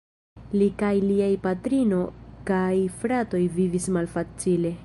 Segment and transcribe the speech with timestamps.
[0.61, 2.01] Li kaj liaj patrino
[2.51, 4.79] kaj fratoj vivis malfacile.